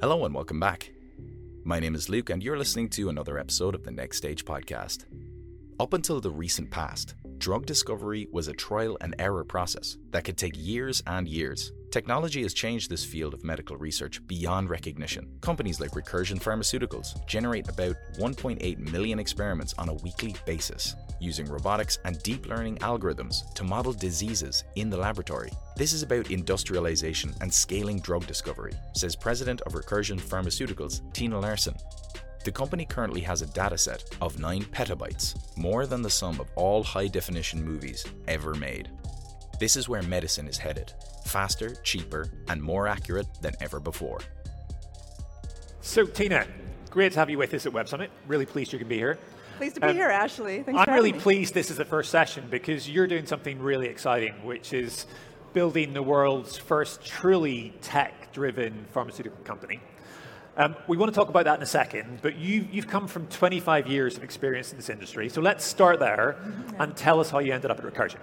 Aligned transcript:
Hello 0.00 0.24
and 0.24 0.32
welcome 0.32 0.60
back. 0.60 0.92
My 1.64 1.80
name 1.80 1.96
is 1.96 2.08
Luke, 2.08 2.30
and 2.30 2.40
you're 2.40 2.56
listening 2.56 2.88
to 2.90 3.08
another 3.08 3.36
episode 3.36 3.74
of 3.74 3.82
the 3.82 3.90
Next 3.90 4.18
Stage 4.18 4.44
podcast. 4.44 5.06
Up 5.80 5.92
until 5.92 6.20
the 6.20 6.30
recent 6.30 6.70
past, 6.70 7.16
drug 7.38 7.66
discovery 7.66 8.28
was 8.30 8.46
a 8.46 8.52
trial 8.52 8.96
and 9.00 9.16
error 9.18 9.42
process 9.42 9.96
that 10.10 10.22
could 10.22 10.38
take 10.38 10.52
years 10.56 11.02
and 11.08 11.26
years. 11.26 11.72
Technology 11.90 12.42
has 12.42 12.54
changed 12.54 12.88
this 12.88 13.04
field 13.04 13.34
of 13.34 13.42
medical 13.42 13.76
research 13.76 14.24
beyond 14.28 14.70
recognition. 14.70 15.36
Companies 15.40 15.80
like 15.80 15.90
Recursion 15.90 16.40
Pharmaceuticals 16.40 17.26
generate 17.26 17.68
about 17.68 17.96
1.8 18.18 18.78
million 18.92 19.18
experiments 19.18 19.74
on 19.78 19.88
a 19.88 19.94
weekly 19.94 20.36
basis, 20.46 20.94
using 21.20 21.46
robotics 21.46 21.98
and 22.04 22.22
deep 22.22 22.46
learning 22.46 22.76
algorithms 22.78 23.52
to 23.54 23.64
model 23.64 23.92
diseases 23.92 24.64
in 24.76 24.90
the 24.90 24.96
laboratory. 24.96 25.50
This 25.76 25.92
is 25.92 26.02
about 26.02 26.30
industrialization 26.30 27.34
and 27.40 27.52
scaling 27.52 28.00
drug 28.00 28.26
discovery, 28.26 28.72
says 28.94 29.16
President 29.16 29.60
of 29.62 29.72
Recursion 29.72 30.20
Pharmaceuticals, 30.20 31.00
Tina 31.12 31.38
Larson. 31.38 31.74
The 32.44 32.52
company 32.52 32.84
currently 32.84 33.20
has 33.22 33.42
a 33.42 33.46
dataset 33.46 34.04
of 34.20 34.38
9 34.38 34.62
petabytes, 34.64 35.34
more 35.56 35.86
than 35.86 36.02
the 36.02 36.10
sum 36.10 36.40
of 36.40 36.48
all 36.54 36.82
high 36.82 37.08
definition 37.08 37.64
movies 37.64 38.04
ever 38.26 38.54
made. 38.54 38.90
This 39.58 39.76
is 39.76 39.88
where 39.88 40.02
medicine 40.02 40.46
is 40.48 40.58
headed 40.58 40.92
faster, 41.24 41.74
cheaper, 41.82 42.30
and 42.48 42.62
more 42.62 42.88
accurate 42.88 43.26
than 43.42 43.52
ever 43.60 43.78
before. 43.78 44.18
So, 45.82 46.06
Tina, 46.06 46.46
great 46.90 47.12
to 47.12 47.18
have 47.18 47.28
you 47.28 47.36
with 47.36 47.52
us 47.52 47.66
at 47.66 47.72
Web 47.72 47.86
Summit. 47.86 48.10
Really 48.26 48.46
pleased 48.46 48.72
you 48.72 48.78
can 48.78 48.88
be 48.88 48.96
here. 48.96 49.18
Pleased 49.58 49.74
to 49.74 49.80
be 49.80 49.88
um, 49.88 49.96
here, 49.96 50.08
Ashley. 50.08 50.62
Thanks 50.62 50.80
I'm 50.80 50.94
really 50.94 51.12
me. 51.12 51.18
pleased 51.18 51.52
this 51.52 51.68
is 51.68 51.76
the 51.76 51.84
first 51.84 52.12
session 52.12 52.46
because 52.48 52.88
you're 52.88 53.08
doing 53.08 53.26
something 53.26 53.58
really 53.58 53.88
exciting, 53.88 54.34
which 54.44 54.72
is 54.72 55.04
building 55.52 55.92
the 55.94 56.02
world's 56.02 56.56
first 56.56 57.04
truly 57.04 57.74
tech 57.80 58.32
driven 58.32 58.86
pharmaceutical 58.92 59.42
company. 59.42 59.80
Um, 60.56 60.76
we 60.86 60.96
want 60.96 61.12
to 61.12 61.16
talk 61.16 61.28
about 61.28 61.44
that 61.46 61.56
in 61.56 61.62
a 61.62 61.66
second, 61.66 62.20
but 62.22 62.36
you, 62.36 62.62
have 62.74 62.86
come 62.86 63.08
from 63.08 63.26
25 63.26 63.88
years 63.88 64.16
of 64.16 64.22
experience 64.22 64.70
in 64.70 64.76
this 64.76 64.90
industry. 64.90 65.28
So 65.28 65.40
let's 65.40 65.64
start 65.64 65.98
there 65.98 66.36
mm-hmm. 66.38 66.80
and 66.80 66.96
tell 66.96 67.18
us 67.18 67.28
how 67.28 67.40
you 67.40 67.52
ended 67.52 67.72
up 67.72 67.80
at 67.80 67.84
Recursion. 67.84 68.20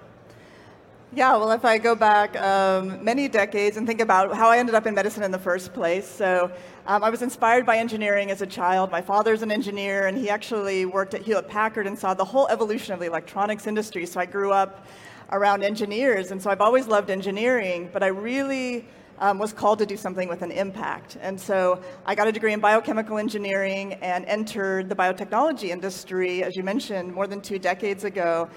Yeah, 1.16 1.38
well, 1.38 1.54
if 1.54 1.64
I 1.64 1.78
go 1.78 1.96
back 1.96 2.36
um, 2.42 3.02
many 3.02 3.30
decades 3.30 3.78
and 3.78 3.88
think 3.88 4.02
about 4.02 4.36
how 4.36 4.50
I 4.50 4.58
ended 4.58 4.76
up 4.76 4.86
in 4.86 4.94
medicine 4.94 5.24
in 5.24 5.32
the 5.32 5.40
first 5.40 5.74
place, 5.74 6.06
so 6.06 6.52
um, 6.88 7.06
I 7.06 7.10
was 7.10 7.22
inspired 7.22 7.66
by 7.66 7.78
engineering 7.78 8.32
as 8.32 8.42
a 8.42 8.46
child. 8.46 8.92
My 8.92 9.02
father's 9.02 9.42
an 9.42 9.50
engineer, 9.50 10.08
and 10.08 10.18
he 10.18 10.30
actually 10.30 10.86
worked 10.86 11.14
at 11.14 11.22
Hewlett 11.22 11.48
Packard 11.48 11.88
and 11.88 11.98
saw 11.98 12.14
the 12.14 12.26
whole 12.26 12.50
evolution 12.50 12.94
of 12.94 13.00
the 13.00 13.06
electronics 13.06 13.66
industry. 13.66 14.06
So 14.06 14.20
I 14.20 14.26
grew 14.26 14.52
up 14.52 14.88
around 15.32 15.64
engineers, 15.64 16.32
and 16.32 16.42
so 16.42 16.50
I've 16.50 16.60
always 16.60 16.86
loved 16.86 17.10
engineering, 17.10 17.90
but 17.94 18.04
I 18.04 18.08
really 18.08 18.86
um, 19.20 19.40
was 19.40 19.54
called 19.54 19.80
to 19.80 19.86
do 19.86 19.96
something 19.96 20.28
with 20.28 20.42
an 20.42 20.52
impact. 20.52 21.18
And 21.22 21.40
so 21.40 21.82
I 22.06 22.14
got 22.16 22.28
a 22.28 22.32
degree 22.34 22.52
in 22.52 22.60
biochemical 22.60 23.20
engineering 23.20 23.94
and 24.02 24.26
entered 24.26 24.90
the 24.90 24.96
biotechnology 24.96 25.70
industry, 25.70 26.44
as 26.44 26.58
you 26.58 26.64
mentioned, 26.64 27.14
more 27.14 27.26
than 27.26 27.40
two 27.40 27.58
decades 27.58 28.04
ago. 28.04 28.50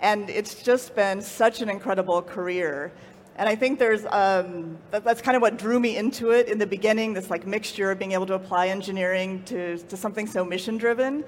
And 0.00 0.28
it's 0.28 0.62
just 0.62 0.94
been 0.94 1.20
such 1.22 1.62
an 1.62 1.68
incredible 1.68 2.20
career. 2.22 2.92
And 3.36 3.48
I 3.48 3.56
think 3.56 3.78
there's 3.78 4.04
um, 4.06 4.78
that, 4.90 5.04
that's 5.04 5.20
kind 5.20 5.36
of 5.36 5.42
what 5.42 5.56
drew 5.56 5.80
me 5.80 5.96
into 5.96 6.30
it 6.30 6.48
in 6.48 6.58
the 6.58 6.66
beginning. 6.66 7.14
This 7.14 7.30
like 7.30 7.46
mixture 7.46 7.90
of 7.90 7.98
being 7.98 8.12
able 8.12 8.26
to 8.26 8.34
apply 8.34 8.68
engineering 8.68 9.42
to, 9.44 9.78
to 9.78 9.96
something 9.96 10.26
so 10.26 10.44
mission 10.44 10.76
driven. 10.76 11.24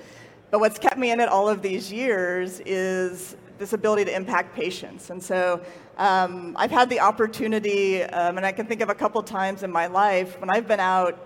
But 0.50 0.60
what's 0.60 0.78
kept 0.78 0.98
me 0.98 1.10
in 1.10 1.18
it 1.20 1.28
all 1.28 1.48
of 1.48 1.62
these 1.62 1.92
years 1.92 2.60
is 2.60 3.36
this 3.58 3.72
ability 3.72 4.04
to 4.04 4.14
impact 4.14 4.54
patients. 4.54 5.10
And 5.10 5.22
so 5.22 5.60
um, 5.98 6.54
I've 6.58 6.70
had 6.70 6.88
the 6.90 7.00
opportunity, 7.00 8.02
um, 8.02 8.36
and 8.36 8.46
I 8.46 8.52
can 8.52 8.66
think 8.66 8.80
of 8.82 8.90
a 8.90 8.94
couple 8.94 9.22
times 9.22 9.62
in 9.62 9.72
my 9.72 9.86
life 9.86 10.38
when 10.40 10.50
I've 10.50 10.68
been 10.68 10.80
out 10.80 11.18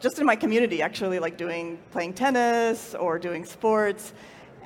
just 0.00 0.18
in 0.18 0.26
my 0.26 0.36
community, 0.36 0.82
actually, 0.82 1.18
like 1.18 1.38
doing 1.38 1.78
playing 1.90 2.12
tennis 2.12 2.94
or 2.94 3.18
doing 3.18 3.44
sports, 3.44 4.12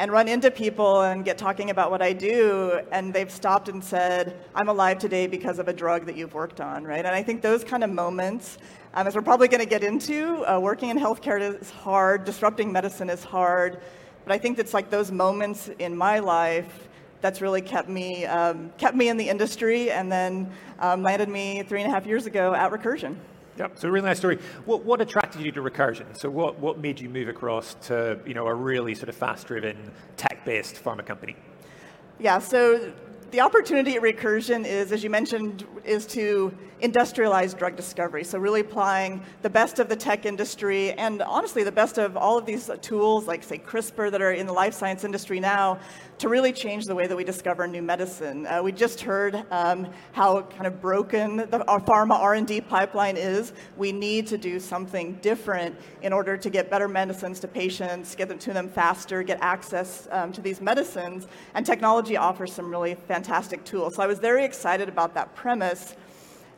and 0.00 0.10
run 0.10 0.28
into 0.28 0.50
people 0.50 1.02
and 1.02 1.26
get 1.26 1.36
talking 1.36 1.68
about 1.68 1.90
what 1.90 2.00
I 2.00 2.14
do, 2.14 2.80
and 2.90 3.12
they've 3.12 3.30
stopped 3.30 3.68
and 3.68 3.84
said, 3.84 4.34
"I'm 4.54 4.70
alive 4.70 4.98
today 4.98 5.26
because 5.26 5.58
of 5.58 5.68
a 5.68 5.74
drug 5.74 6.06
that 6.06 6.16
you've 6.16 6.32
worked 6.32 6.58
on," 6.58 6.84
right? 6.84 7.04
And 7.04 7.14
I 7.14 7.22
think 7.22 7.42
those 7.42 7.62
kind 7.62 7.84
of 7.84 7.90
moments, 7.90 8.56
um, 8.94 9.06
as 9.06 9.14
we're 9.14 9.20
probably 9.20 9.46
going 9.46 9.60
to 9.60 9.68
get 9.68 9.84
into, 9.84 10.42
uh, 10.50 10.58
working 10.58 10.88
in 10.88 10.98
healthcare 10.98 11.38
is 11.38 11.68
hard, 11.68 12.24
disrupting 12.24 12.72
medicine 12.72 13.10
is 13.10 13.22
hard, 13.22 13.82
but 14.24 14.32
I 14.32 14.38
think 14.38 14.58
it's 14.58 14.72
like 14.72 14.88
those 14.88 15.12
moments 15.12 15.68
in 15.78 15.94
my 15.94 16.18
life 16.18 16.88
that's 17.20 17.42
really 17.42 17.60
kept 17.60 17.90
me 17.90 18.24
um, 18.24 18.72
kept 18.78 18.96
me 18.96 19.10
in 19.10 19.18
the 19.18 19.28
industry, 19.28 19.90
and 19.90 20.10
then 20.10 20.50
um, 20.78 21.02
landed 21.02 21.28
me 21.28 21.62
three 21.62 21.82
and 21.82 21.92
a 21.92 21.94
half 21.94 22.06
years 22.06 22.24
ago 22.24 22.54
at 22.54 22.72
Recursion. 22.72 23.16
Yep. 23.58 23.78
So 23.78 23.88
really 23.88 24.06
nice 24.06 24.18
story. 24.18 24.38
What, 24.64 24.84
what 24.84 25.00
attracted 25.00 25.42
you 25.42 25.52
to 25.52 25.60
Recursion? 25.60 26.16
So 26.16 26.30
what, 26.30 26.58
what 26.58 26.78
made 26.78 27.00
you 27.00 27.08
move 27.08 27.28
across 27.28 27.74
to 27.82 28.18
you 28.26 28.34
know 28.34 28.46
a 28.46 28.54
really 28.54 28.94
sort 28.94 29.08
of 29.08 29.16
fast-driven, 29.16 29.76
tech-based 30.16 30.82
pharma 30.82 31.04
company? 31.04 31.36
Yeah. 32.18 32.38
So 32.38 32.92
the 33.30 33.40
opportunity 33.40 33.94
at 33.94 34.02
Recursion 34.02 34.66
is, 34.66 34.90
as 34.92 35.04
you 35.04 35.10
mentioned, 35.10 35.64
is 35.84 36.06
to 36.06 36.52
industrialize 36.82 37.56
drug 37.56 37.76
discovery. 37.76 38.24
So 38.24 38.38
really 38.38 38.60
applying 38.60 39.22
the 39.42 39.50
best 39.50 39.78
of 39.78 39.88
the 39.88 39.96
tech 39.96 40.24
industry 40.24 40.92
and 40.92 41.20
honestly 41.22 41.62
the 41.62 41.72
best 41.72 41.98
of 41.98 42.16
all 42.16 42.38
of 42.38 42.46
these 42.46 42.70
tools, 42.80 43.26
like 43.26 43.42
say 43.42 43.58
CRISPR, 43.58 44.10
that 44.10 44.22
are 44.22 44.32
in 44.32 44.46
the 44.46 44.52
life 44.52 44.72
science 44.72 45.04
industry 45.04 45.40
now, 45.40 45.78
to 46.18 46.28
really 46.28 46.52
change 46.52 46.86
the 46.86 46.94
way 46.94 47.06
that 47.06 47.16
we 47.16 47.22
discover 47.24 47.66
new 47.66 47.82
medicine. 47.82 48.46
Uh, 48.46 48.62
we 48.62 48.72
just 48.72 49.00
heard 49.00 49.44
um, 49.50 49.88
how 50.12 50.42
kind 50.42 50.66
of 50.66 50.80
broken 50.80 51.36
the, 51.36 51.64
our 51.66 51.80
pharma 51.80 52.14
R&D 52.14 52.62
pipeline 52.62 53.16
is. 53.16 53.52
We 53.76 53.92
need 53.92 54.26
to 54.28 54.38
do 54.38 54.58
something 54.58 55.14
different 55.16 55.76
in 56.02 56.12
order 56.12 56.36
to 56.36 56.50
get 56.50 56.70
better 56.70 56.88
medicines 56.88 57.40
to 57.40 57.48
patients, 57.48 58.14
get 58.14 58.28
them 58.28 58.38
to 58.38 58.52
them 58.52 58.68
faster, 58.68 59.22
get 59.22 59.38
access 59.42 60.08
um, 60.10 60.32
to 60.32 60.40
these 60.40 60.60
medicines. 60.60 61.26
And 61.54 61.64
technology 61.66 62.16
offers 62.16 62.52
some 62.52 62.70
really 62.70 62.94
fantastic 62.94 63.19
tools. 63.22 63.94
So 63.94 64.02
I 64.02 64.06
was 64.06 64.18
very 64.18 64.44
excited 64.44 64.88
about 64.88 65.14
that 65.14 65.34
premise. 65.34 65.96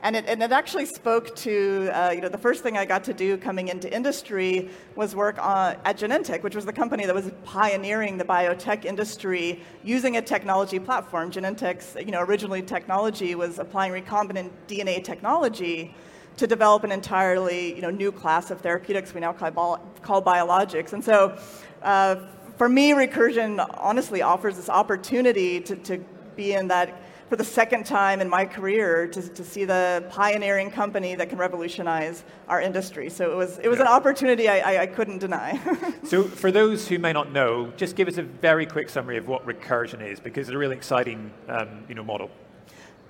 And 0.04 0.16
it, 0.16 0.24
and 0.26 0.42
it 0.42 0.50
actually 0.50 0.86
spoke 0.86 1.34
to, 1.36 1.88
uh, 1.92 2.10
you 2.10 2.20
know, 2.20 2.28
the 2.28 2.36
first 2.36 2.64
thing 2.64 2.76
I 2.76 2.84
got 2.84 3.04
to 3.04 3.14
do 3.14 3.36
coming 3.36 3.68
into 3.68 3.92
industry 3.94 4.68
was 4.96 5.14
work 5.14 5.38
on, 5.38 5.76
at 5.84 5.96
Genentech, 5.96 6.42
which 6.42 6.56
was 6.56 6.64
the 6.64 6.72
company 6.72 7.06
that 7.06 7.14
was 7.14 7.30
pioneering 7.44 8.18
the 8.18 8.24
biotech 8.24 8.84
industry 8.84 9.62
using 9.84 10.16
a 10.16 10.22
technology 10.22 10.80
platform. 10.80 11.30
Genentech's, 11.30 11.96
you 12.00 12.10
know, 12.10 12.20
originally 12.20 12.62
technology 12.62 13.36
was 13.36 13.60
applying 13.60 13.92
recombinant 13.92 14.50
DNA 14.66 15.04
technology 15.04 15.94
to 16.36 16.48
develop 16.48 16.82
an 16.82 16.90
entirely, 16.90 17.74
you 17.74 17.82
know, 17.82 17.90
new 17.90 18.10
class 18.10 18.50
of 18.50 18.60
therapeutics 18.60 19.14
we 19.14 19.20
now 19.20 19.32
call, 19.32 19.78
call 20.02 20.20
biologics. 20.20 20.94
And 20.94 21.04
so, 21.04 21.38
uh, 21.82 22.16
for 22.56 22.68
me, 22.68 22.92
Recursion 22.92 23.64
honestly 23.78 24.22
offers 24.22 24.56
this 24.56 24.68
opportunity 24.68 25.60
to, 25.60 25.76
to 25.76 26.04
be 26.36 26.52
in 26.54 26.68
that 26.68 27.02
for 27.32 27.36
the 27.36 27.44
second 27.44 27.86
time 27.86 28.20
in 28.20 28.28
my 28.28 28.44
career 28.44 29.06
to, 29.06 29.26
to 29.26 29.42
see 29.42 29.64
the 29.64 30.04
pioneering 30.10 30.70
company 30.70 31.14
that 31.14 31.30
can 31.30 31.38
revolutionize 31.38 32.24
our 32.46 32.60
industry. 32.60 33.08
So 33.08 33.32
it 33.32 33.36
was, 33.36 33.58
it 33.58 33.68
was 33.68 33.80
an 33.80 33.86
opportunity 33.86 34.50
I, 34.50 34.58
I, 34.58 34.82
I 34.82 34.86
couldn't 34.86 35.16
deny. 35.16 35.58
so, 36.04 36.24
for 36.24 36.52
those 36.52 36.86
who 36.86 36.98
may 36.98 37.14
not 37.14 37.32
know, 37.32 37.72
just 37.78 37.96
give 37.96 38.06
us 38.06 38.18
a 38.18 38.22
very 38.22 38.66
quick 38.66 38.90
summary 38.90 39.16
of 39.16 39.28
what 39.28 39.46
Recursion 39.46 40.06
is, 40.06 40.20
because 40.20 40.48
it's 40.48 40.54
a 40.54 40.58
really 40.58 40.76
exciting 40.76 41.32
um, 41.48 41.84
you 41.88 41.94
know, 41.94 42.04
model. 42.04 42.30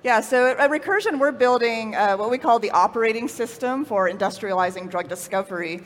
Yeah, 0.03 0.21
so 0.21 0.47
at 0.47 0.69
Recursion, 0.69 1.19
we're 1.19 1.33
building 1.33 1.95
uh, 1.95 2.15
what 2.15 2.29
we 2.29 2.37
call 2.37 2.59
the 2.59 2.71
operating 2.71 3.27
system 3.27 3.83
for 3.83 4.09
industrializing 4.09 4.89
drug 4.89 5.09
discovery. 5.09 5.81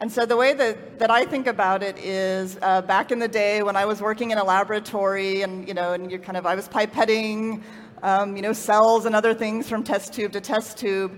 And 0.00 0.10
so 0.10 0.26
the 0.26 0.36
way 0.36 0.52
that, 0.54 0.98
that 0.98 1.10
I 1.10 1.24
think 1.24 1.46
about 1.46 1.82
it 1.82 1.96
is 1.98 2.58
uh, 2.62 2.82
back 2.82 3.12
in 3.12 3.20
the 3.20 3.28
day 3.28 3.62
when 3.62 3.76
I 3.76 3.84
was 3.84 4.00
working 4.02 4.32
in 4.32 4.38
a 4.38 4.44
laboratory 4.44 5.42
and, 5.42 5.66
you 5.68 5.74
know, 5.74 5.92
and 5.92 6.10
you're 6.10 6.20
kind 6.20 6.36
of, 6.36 6.46
I 6.46 6.54
was 6.56 6.68
pipetting, 6.68 7.62
um, 8.02 8.36
you 8.36 8.42
know, 8.42 8.52
cells 8.52 9.06
and 9.06 9.14
other 9.14 9.32
things 9.34 9.68
from 9.68 9.84
test 9.84 10.12
tube 10.12 10.32
to 10.32 10.40
test 10.40 10.78
tube, 10.78 11.12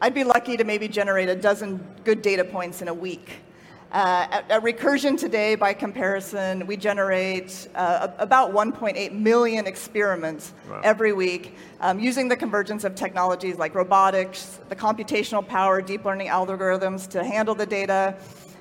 I'd 0.00 0.14
be 0.14 0.24
lucky 0.24 0.56
to 0.56 0.64
maybe 0.64 0.88
generate 0.88 1.28
a 1.28 1.36
dozen 1.36 1.86
good 2.04 2.22
data 2.22 2.44
points 2.44 2.80
in 2.80 2.88
a 2.88 2.94
week. 2.94 3.40
Uh, 3.92 4.28
at, 4.30 4.50
at, 4.52 4.62
Recursion 4.62 5.18
today, 5.18 5.56
by 5.56 5.74
comparison, 5.74 6.64
we 6.68 6.76
generate 6.76 7.66
uh, 7.74 8.06
about 8.18 8.52
1.8 8.52 9.12
million 9.12 9.66
experiments 9.66 10.52
wow. 10.70 10.80
every 10.84 11.12
week 11.12 11.56
um, 11.80 11.98
using 11.98 12.28
the 12.28 12.36
convergence 12.36 12.84
of 12.84 12.94
technologies 12.94 13.56
like 13.56 13.74
robotics, 13.74 14.60
the 14.68 14.76
computational 14.76 15.44
power, 15.44 15.82
deep 15.82 16.04
learning 16.04 16.28
algorithms 16.28 17.08
to 17.08 17.24
handle 17.24 17.56
the 17.56 17.66
data, 17.66 18.14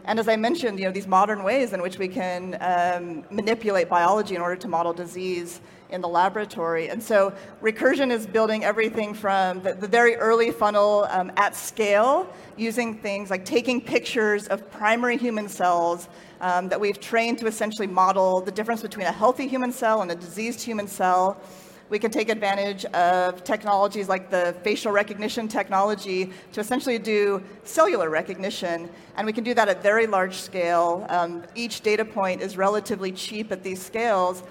and 0.06 0.20
as 0.20 0.28
I 0.28 0.36
mentioned, 0.36 0.80
you 0.80 0.86
know, 0.86 0.92
these 0.92 1.08
modern 1.08 1.44
ways 1.44 1.74
in 1.74 1.82
which 1.82 1.98
we 1.98 2.08
can 2.08 2.58
um, 2.62 3.24
manipulate 3.30 3.90
biology 3.90 4.36
in 4.36 4.42
order 4.42 4.56
to 4.56 4.68
model 4.68 4.94
disease 4.94 5.62
in 5.90 6.02
the 6.02 6.08
laboratory. 6.08 6.90
And 6.90 7.02
so 7.02 7.34
Recursion 7.62 8.12
is 8.12 8.28
building 8.28 8.64
everything 8.64 9.14
from 9.14 9.62
the, 9.62 9.74
the 9.74 9.88
very 9.88 10.16
early 10.16 10.52
funnel 10.52 11.08
um, 11.10 11.32
at 11.36 11.56
scale, 11.56 12.32
using 12.58 12.96
things 12.96 13.30
like 13.30 13.46
taking 13.46 13.82
pictures 13.82 14.48
of 14.48 14.70
primary 14.72 15.18
human 15.18 15.50
cells 15.50 16.10
um, 16.42 16.70
that 16.70 16.80
we've 16.80 17.00
trained 17.00 17.40
to 17.40 17.48
essentially 17.48 17.88
model 17.88 18.42
the 18.42 18.52
difference 18.52 18.82
between 18.82 19.08
a 19.08 19.12
healthy 19.12 19.48
human 19.48 19.72
cell 19.72 20.02
and 20.02 20.12
a 20.12 20.16
diseased 20.16 20.62
human 20.62 20.88
cell 20.88 21.42
We 21.90 21.98
can 21.98 22.12
take 22.12 22.30
advantage 22.30 22.86
of 22.86 23.44
technologies 23.44 24.08
like 24.08 24.30
the 24.30 24.56
facial 24.64 24.92
recognition 24.92 25.48
technology 25.48 26.32
to 26.54 26.60
essentially 26.60 27.00
do 27.00 27.44
cellular 27.64 28.12
recognition. 28.12 28.90
And 29.18 29.26
we 29.26 29.34
can 29.34 29.44
do 29.44 29.56
that 29.56 29.70
at 29.70 29.82
very 29.82 30.06
large 30.06 30.36
scale. 30.36 31.08
Um, 31.10 31.44
each 31.56 31.82
data 31.82 32.06
point 32.06 32.42
is 32.42 32.58
relatively 32.58 33.12
cheap 33.12 33.52
at 33.52 33.64
these 33.64 33.84
scales. 33.84 34.44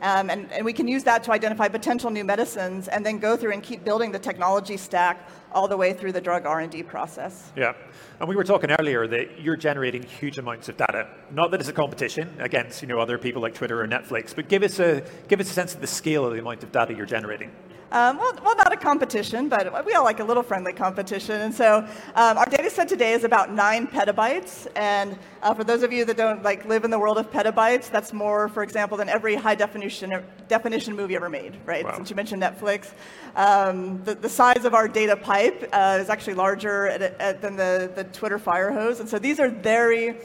Um, 0.00 0.30
and, 0.30 0.50
and 0.52 0.64
we 0.64 0.72
can 0.72 0.88
use 0.88 1.04
that 1.04 1.22
to 1.24 1.32
identify 1.32 1.68
potential 1.68 2.10
new 2.10 2.24
medicines 2.24 2.88
and 2.88 3.04
then 3.04 3.18
go 3.18 3.36
through 3.36 3.52
and 3.52 3.62
keep 3.62 3.84
building 3.84 4.10
the 4.10 4.18
technology 4.18 4.76
stack 4.78 5.28
all 5.56 5.66
the 5.66 5.76
way 5.76 5.94
through 5.94 6.12
the 6.12 6.20
drug 6.20 6.44
R&D 6.44 6.82
process. 6.82 7.50
Yeah. 7.56 7.72
And 8.20 8.28
we 8.28 8.36
were 8.36 8.44
talking 8.44 8.70
earlier 8.78 9.06
that 9.06 9.40
you're 9.40 9.56
generating 9.56 10.02
huge 10.02 10.36
amounts 10.36 10.68
of 10.68 10.76
data. 10.76 11.08
Not 11.32 11.50
that 11.50 11.60
it's 11.60 11.70
a 11.70 11.72
competition 11.72 12.36
against 12.38 12.82
you 12.82 12.88
know 12.88 13.00
other 13.00 13.16
people 13.16 13.40
like 13.40 13.54
Twitter 13.54 13.82
or 13.82 13.88
Netflix, 13.88 14.36
but 14.36 14.50
give 14.50 14.62
us 14.62 14.78
a 14.78 15.02
give 15.28 15.40
us 15.40 15.50
a 15.50 15.54
sense 15.54 15.74
of 15.74 15.80
the 15.80 15.86
scale 15.86 16.26
of 16.26 16.34
the 16.34 16.40
amount 16.40 16.62
of 16.62 16.70
data 16.72 16.92
you're 16.94 17.06
generating. 17.06 17.50
Um, 17.92 18.18
well, 18.18 18.32
well, 18.44 18.56
not 18.56 18.72
a 18.72 18.76
competition, 18.76 19.48
but 19.48 19.86
we 19.86 19.94
all 19.94 20.02
like 20.02 20.18
a 20.18 20.24
little 20.24 20.42
friendly 20.42 20.72
competition. 20.72 21.40
And 21.42 21.54
so 21.54 21.86
um, 22.16 22.36
our 22.36 22.46
data 22.46 22.68
set 22.68 22.88
today 22.88 23.12
is 23.12 23.22
about 23.22 23.52
nine 23.52 23.86
petabytes. 23.86 24.66
And 24.74 25.16
uh, 25.42 25.54
for 25.54 25.62
those 25.62 25.84
of 25.84 25.92
you 25.92 26.04
that 26.04 26.16
don't 26.16 26.42
like 26.42 26.64
live 26.64 26.84
in 26.84 26.90
the 26.90 26.98
world 26.98 27.16
of 27.16 27.30
petabytes, 27.30 27.88
that's 27.88 28.12
more, 28.12 28.48
for 28.48 28.64
example, 28.64 28.96
than 28.96 29.08
every 29.08 29.36
high 29.36 29.54
definition 29.54 30.20
definition 30.48 30.96
movie 30.96 31.14
ever 31.14 31.30
made, 31.30 31.56
right? 31.64 31.84
Wow. 31.84 31.96
Since 31.96 32.10
you 32.10 32.16
mentioned 32.16 32.42
Netflix, 32.42 32.92
um, 33.36 34.02
the, 34.02 34.14
the, 34.14 34.28
size 34.28 34.64
of 34.64 34.74
our 34.74 34.88
data 34.88 35.16
pipe 35.16 35.45
uh, 35.72 35.98
is 36.00 36.10
actually 36.10 36.34
larger 36.34 36.86
at, 36.88 37.02
at, 37.02 37.40
than 37.40 37.56
the, 37.56 37.90
the 37.94 38.04
Twitter 38.04 38.38
fire 38.38 38.70
hose. 38.72 39.00
And 39.00 39.08
so 39.08 39.18
these 39.18 39.40
are 39.40 39.48
very 39.48 40.16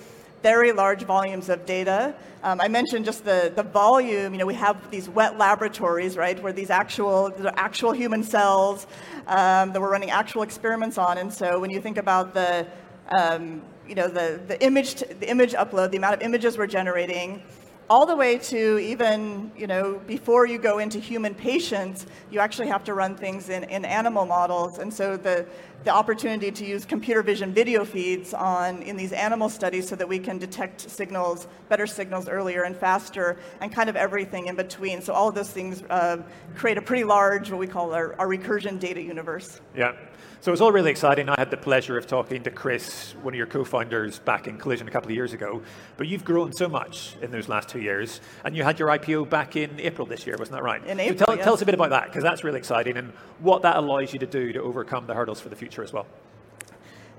very 0.42 0.72
large 0.72 1.04
volumes 1.04 1.50
of 1.50 1.66
data. 1.66 2.16
Um, 2.44 2.60
I 2.60 2.68
mentioned 2.68 3.06
just 3.06 3.24
the, 3.24 3.52
the 3.56 3.64
volume. 3.64 4.34
You 4.34 4.40
know, 4.40 4.46
we 4.46 4.56
have 4.56 4.90
these 4.90 5.08
wet 5.08 5.38
laboratories, 5.38 6.18
right, 6.18 6.42
where 6.42 6.54
these 6.54 6.70
actual, 6.70 7.32
actual 7.56 7.92
human 7.92 8.24
cells 8.24 8.88
um, 9.28 9.72
that 9.72 9.80
we're 9.80 9.92
running 9.92 10.10
actual 10.10 10.42
experiments 10.42 10.98
on. 10.98 11.20
And 11.20 11.32
so 11.32 11.60
when 11.60 11.70
you 11.70 11.80
think 11.80 11.98
about 11.98 12.34
the, 12.34 12.66
um, 13.10 13.62
you 13.88 13.96
know, 13.96 14.08
the, 14.08 14.42
the, 14.48 14.62
image, 14.64 14.96
the 14.96 15.30
image 15.30 15.54
upload, 15.54 15.92
the 15.92 15.98
amount 15.98 16.16
of 16.16 16.22
images 16.22 16.58
we're 16.58 16.68
generating, 16.68 17.44
all 17.92 18.06
the 18.06 18.16
way 18.16 18.38
to 18.38 18.80
even, 18.80 19.52
you 19.54 19.68
know, 19.68 20.00
before 20.08 20.46
you 20.46 20.58
go 20.58 20.80
into 20.80 20.98
human 20.98 21.36
patients, 21.36 22.06
you 22.32 22.40
actually 22.40 22.70
have 22.70 22.86
to 22.86 22.94
run 22.94 23.16
things 23.16 23.50
in, 23.50 23.66
in 23.66 23.84
animal 23.84 24.26
models. 24.26 24.78
And 24.78 24.94
so 24.94 25.18
the, 25.18 25.46
the 25.84 25.90
opportunity 25.90 26.52
to 26.52 26.66
use 26.66 26.86
computer 26.86 27.24
vision 27.24 27.54
video 27.54 27.84
feeds 27.84 28.34
on 28.34 28.82
in 28.84 28.96
these 28.96 29.12
animal 29.12 29.50
studies 29.50 29.88
so 29.88 29.96
that 29.96 30.08
we 30.08 30.20
can 30.20 30.38
detect 30.38 30.90
signals, 30.90 31.48
better 31.70 31.88
signals 31.88 32.30
earlier 32.30 32.64
and 32.64 32.76
faster, 32.76 33.38
and 33.62 33.72
kind 33.72 33.90
of 33.90 33.96
everything 33.96 34.48
in 34.48 34.56
between. 34.56 35.02
So 35.02 35.14
all 35.14 35.30
of 35.30 35.36
those 35.36 35.50
things 35.50 35.84
uh, 35.90 36.18
create 36.56 36.78
a 36.78 36.82
pretty 36.82 37.04
large, 37.04 37.50
what 37.50 37.60
we 37.60 37.68
call 37.68 37.94
our, 37.94 38.16
our 38.20 38.28
recursion 38.28 38.80
data 38.80 39.02
universe. 39.02 39.60
Yeah. 39.76 39.94
So 40.42 40.52
it's 40.52 40.60
all 40.60 40.72
really 40.72 40.90
exciting. 40.90 41.30
I 41.30 41.36
had 41.38 41.52
the 41.52 41.58
pleasure 41.58 42.00
of 42.00 42.08
talking 42.08 42.42
to 42.42 42.50
Chris, 42.50 43.14
one 43.22 43.36
of 43.36 43.38
your 43.38 43.46
co-founders, 43.46 44.18
back 44.18 44.48
in 44.48 44.58
Collision 44.58 44.88
a 44.88 44.92
couple 44.92 45.10
of 45.10 45.16
years 45.16 45.34
ago. 45.34 45.62
But 45.98 46.08
you've 46.08 46.26
grown 46.26 46.52
so 46.52 46.68
much 46.68 47.16
in 47.22 47.30
those 47.30 47.48
last 47.48 47.70
two 47.70 47.80
years, 47.80 48.22
and 48.44 48.58
you 48.58 48.64
had 48.64 48.80
your 48.80 48.90
IPO 48.90 49.30
back 49.30 49.56
in 49.56 49.80
April 49.80 50.08
this 50.08 50.26
year, 50.26 50.36
wasn't 50.40 50.58
that 50.58 50.64
right? 50.64 50.84
In 50.88 51.00
April, 51.00 51.20
so 51.20 51.26
tell, 51.26 51.36
yes. 51.36 51.44
tell 51.44 51.54
us 51.54 51.62
a 51.62 51.66
bit 51.66 51.76
about 51.76 51.92
that, 51.92 52.06
because 52.06 52.24
that's 52.24 52.44
really 52.44 52.58
exciting, 52.58 52.98
and 52.98 53.14
what 53.38 53.62
that 53.62 53.78
allows 53.78 54.14
you 54.14 54.20
to 54.20 54.26
do 54.26 54.52
to 54.52 54.62
overcome 54.64 55.06
the 55.06 55.14
hurdles 55.14 55.40
for 55.40 55.50
the 55.50 55.56
future 55.56 55.71
as 55.80 55.94
well. 55.94 56.06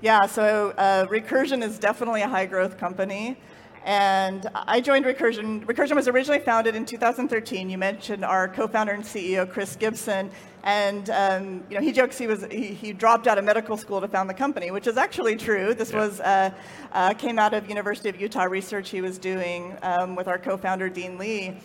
Yeah, 0.01 0.25
so 0.25 0.71
uh, 0.71 1.05
Recursion 1.07 1.63
is 1.63 1.79
definitely 1.79 2.21
a 2.21 2.27
high 2.27 2.45
growth 2.45 2.77
company. 2.77 3.37
And 3.85 4.49
I 4.53 4.79
joined 4.79 5.05
Recursion. 5.05 5.65
Recursion 5.65 5.95
was 5.95 6.07
originally 6.07 6.39
founded 6.39 6.75
in 6.75 6.85
2013. 6.85 7.69
You 7.69 7.77
mentioned 7.77 8.23
our 8.23 8.47
co-founder 8.47 8.93
and 8.93 9.03
CEO, 9.03 9.49
Chris 9.49 9.75
Gibson. 9.75 10.31
And 10.63 11.09
um, 11.09 11.63
you 11.69 11.75
know, 11.75 11.81
he 11.81 11.91
jokes 11.91 12.17
he 12.17 12.27
was 12.27 12.45
he, 12.49 12.67
he, 12.67 12.93
dropped 12.93 13.27
out 13.27 13.37
of 13.37 13.43
medical 13.43 13.75
school 13.75 13.99
to 13.99 14.07
found 14.07 14.29
the 14.29 14.33
company, 14.33 14.71
which 14.71 14.87
is 14.87 14.95
actually 14.95 15.35
true. 15.35 15.73
This 15.73 15.91
yeah. 15.91 15.97
was 15.97 16.21
uh, 16.21 16.51
uh, 16.93 17.13
came 17.15 17.37
out 17.37 17.53
of 17.53 17.67
University 17.67 18.07
of 18.07 18.19
Utah 18.19 18.43
research 18.43 18.89
he 18.89 19.01
was 19.01 19.17
doing 19.17 19.77
um, 19.83 20.15
with 20.15 20.29
our 20.29 20.37
co-founder 20.37 20.87
Dean 20.87 21.17
Li, 21.17 21.57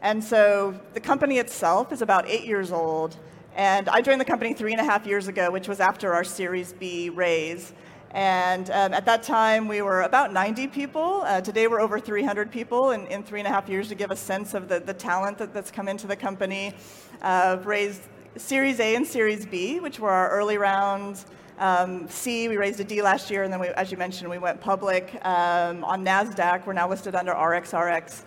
And 0.00 0.22
so 0.22 0.74
the 0.94 1.00
company 1.00 1.38
itself 1.38 1.92
is 1.92 2.02
about 2.02 2.28
eight 2.28 2.44
years 2.44 2.72
old. 2.72 3.16
And 3.54 3.90
I 3.90 4.00
joined 4.00 4.18
the 4.18 4.24
company 4.24 4.54
three 4.54 4.72
and 4.72 4.80
a 4.80 4.84
half 4.84 5.06
years 5.06 5.28
ago, 5.28 5.50
which 5.50 5.68
was 5.68 5.78
after 5.78 6.14
our 6.14 6.24
Series 6.24 6.72
B 6.72 7.10
raise. 7.10 7.74
And 8.12 8.70
um, 8.70 8.94
at 8.94 9.04
that 9.04 9.22
time, 9.22 9.68
we 9.68 9.82
were 9.82 10.02
about 10.02 10.32
90 10.32 10.68
people. 10.68 11.22
Uh, 11.26 11.42
today, 11.42 11.66
we're 11.66 11.80
over 11.80 12.00
300 12.00 12.50
people 12.50 12.92
in, 12.92 13.06
in 13.08 13.22
three 13.22 13.40
and 13.40 13.46
a 13.46 13.50
half 13.50 13.68
years 13.68 13.88
to 13.88 13.94
give 13.94 14.10
a 14.10 14.16
sense 14.16 14.54
of 14.54 14.68
the, 14.68 14.80
the 14.80 14.94
talent 14.94 15.36
that, 15.36 15.52
that's 15.52 15.70
come 15.70 15.86
into 15.86 16.06
the 16.06 16.16
company. 16.16 16.74
Uh, 17.20 17.58
raised 17.62 18.00
Series 18.36 18.80
A 18.80 18.94
and 18.94 19.06
Series 19.06 19.44
B, 19.44 19.80
which 19.80 20.00
were 20.00 20.10
our 20.10 20.30
early 20.30 20.56
rounds. 20.56 21.26
Um, 21.58 22.08
C, 22.08 22.48
we 22.48 22.56
raised 22.56 22.80
a 22.80 22.84
D 22.84 23.02
last 23.02 23.30
year, 23.30 23.42
and 23.42 23.52
then, 23.52 23.60
we, 23.60 23.68
as 23.68 23.92
you 23.92 23.98
mentioned, 23.98 24.30
we 24.30 24.38
went 24.38 24.62
public 24.62 25.14
um, 25.26 25.84
on 25.84 26.02
NASDAQ. 26.02 26.64
We're 26.64 26.72
now 26.72 26.88
listed 26.88 27.14
under 27.14 27.32
RXRX 27.32 28.22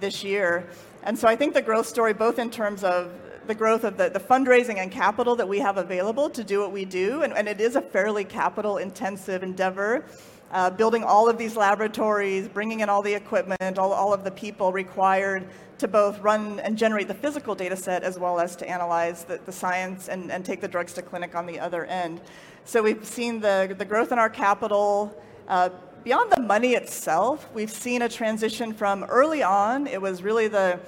this 0.00 0.24
year. 0.24 0.66
And 1.02 1.18
so 1.18 1.28
I 1.28 1.36
think 1.36 1.52
the 1.52 1.62
growth 1.62 1.86
story, 1.86 2.14
both 2.14 2.38
in 2.38 2.50
terms 2.50 2.82
of 2.82 3.12
the 3.50 3.54
growth 3.56 3.82
of 3.82 3.96
the, 3.96 4.08
the 4.08 4.20
fundraising 4.20 4.76
and 4.76 4.92
capital 4.92 5.34
that 5.34 5.48
we 5.48 5.58
have 5.58 5.76
available 5.76 6.30
to 6.30 6.44
do 6.44 6.60
what 6.60 6.70
we 6.70 6.84
do, 6.84 7.22
and, 7.22 7.32
and 7.32 7.48
it 7.48 7.60
is 7.60 7.74
a 7.74 7.82
fairly 7.82 8.22
capital 8.22 8.78
intensive 8.78 9.42
endeavor. 9.42 10.04
Uh, 10.52 10.70
building 10.70 11.02
all 11.02 11.28
of 11.28 11.36
these 11.36 11.56
laboratories, 11.56 12.46
bringing 12.46 12.78
in 12.78 12.88
all 12.88 13.02
the 13.02 13.12
equipment, 13.12 13.76
all, 13.76 13.92
all 13.92 14.14
of 14.14 14.22
the 14.22 14.30
people 14.30 14.70
required 14.72 15.48
to 15.78 15.88
both 15.88 16.20
run 16.20 16.60
and 16.60 16.78
generate 16.78 17.08
the 17.08 17.14
physical 17.14 17.56
data 17.56 17.74
set 17.74 18.04
as 18.04 18.20
well 18.20 18.38
as 18.38 18.54
to 18.54 18.68
analyze 18.68 19.24
the, 19.24 19.40
the 19.46 19.52
science 19.52 20.08
and, 20.08 20.30
and 20.30 20.44
take 20.44 20.60
the 20.60 20.68
drugs 20.68 20.92
to 20.92 21.02
clinic 21.02 21.34
on 21.34 21.44
the 21.44 21.58
other 21.58 21.84
end. 21.86 22.20
So 22.64 22.80
we've 22.84 23.04
seen 23.04 23.40
the, 23.40 23.74
the 23.76 23.84
growth 23.84 24.12
in 24.12 24.18
our 24.20 24.30
capital. 24.30 25.20
Uh, 25.48 25.70
beyond 26.04 26.30
the 26.30 26.40
money 26.40 26.74
itself, 26.74 27.48
we've 27.52 27.70
seen 27.70 28.02
a 28.02 28.08
transition 28.08 28.72
from 28.72 29.02
early 29.04 29.42
on, 29.42 29.88
it 29.88 30.00
was 30.00 30.22
really 30.22 30.46
the 30.46 30.78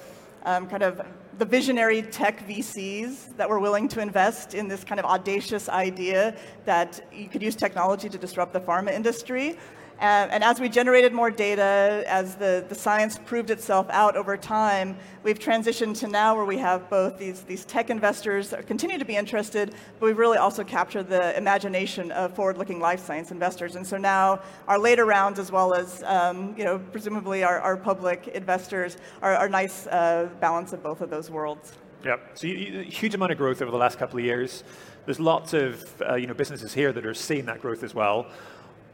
um, 0.45 0.67
kind 0.67 0.83
of 0.83 1.01
the 1.39 1.45
visionary 1.45 2.03
tech 2.03 2.47
VCs 2.47 3.37
that 3.37 3.49
were 3.49 3.59
willing 3.59 3.89
to 3.89 4.01
invest 4.01 4.55
in 4.55 4.69
this 4.69 4.85
kind 4.85 4.99
of 4.99 5.07
audacious 5.07 5.69
idea 5.69 6.37
that 6.65 7.01
you 7.13 7.29
could 7.29 7.43
use 7.43 7.57
technology 7.57 8.09
to 8.09 8.19
disrupt 8.19 8.53
the 8.53 8.61
pharma 8.61 8.93
industry. 8.93 9.59
Uh, 10.03 10.27
and 10.33 10.43
as 10.43 10.59
we 10.59 10.69
generated 10.69 11.13
more 11.13 11.31
data, 11.31 12.03
as 12.09 12.35
the, 12.35 12.65
the 12.69 12.75
science 12.75 13.21
proved 13.25 13.51
itself 13.51 13.87
out 13.91 14.17
over 14.17 14.37
time, 14.37 14.97
we've 15.23 15.39
transitioned 15.39 15.97
to 15.97 16.09
now 16.09 16.35
where 16.35 16.45
we 16.45 16.59
have 16.59 16.91
both 16.91 17.17
these, 17.19 17.43
these 17.43 17.65
tech 17.65 17.89
investors 17.89 18.51
that 18.51 18.67
continue 18.67 18.99
to 18.99 19.05
be 19.05 19.15
interested, 19.15 19.77
but 20.01 20.07
we've 20.07 20.19
really 20.19 20.39
also 20.39 20.65
captured 20.65 21.09
the 21.09 21.37
imagination 21.37 22.11
of 22.11 22.35
forward-looking 22.35 22.81
life 22.81 22.99
science 22.99 23.31
investors. 23.31 23.77
And 23.77 23.87
so 23.87 23.97
now 23.97 24.41
our 24.67 24.77
later 24.77 25.05
rounds, 25.05 25.39
as 25.39 25.53
well 25.53 25.73
as 25.73 26.03
um, 26.03 26.53
you 26.59 26.65
know, 26.65 26.81
presumably 26.81 27.45
our, 27.45 27.61
our 27.61 27.77
public 27.77 28.27
investors, 28.27 28.97
are, 29.23 29.37
are 29.37 29.49
nice 29.49 29.87
uh, 29.87 30.29
balance 30.41 30.73
of 30.73 30.83
both 30.83 31.01
of 31.01 31.11
those 31.11 31.31
worlds. 31.31 31.75
Yeah, 32.05 32.17
so 32.35 32.49
you, 32.49 32.55
you, 32.55 32.83
huge 32.83 33.15
amount 33.15 33.31
of 33.31 33.39
growth 33.39 33.63
over 33.63 33.71
the 33.71 33.77
last 33.77 34.01
couple 34.01 34.19
of 34.19 34.25
years. 34.25 34.65
There's 35.07 35.21
lots 35.21 35.53
of 35.53 36.03
uh, 36.03 36.17
you 36.17 36.27
know, 36.27 36.35
businesses 36.35 36.75
here 36.75 36.93
that 36.93 37.07
are 37.07 37.15
seeing 37.15 37.47
that 37.47 37.61
growth 37.61 37.85
as 37.85 37.95
well. 37.95 38.27